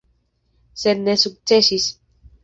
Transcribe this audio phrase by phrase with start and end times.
[0.83, 1.85] Sed ne sukcesis.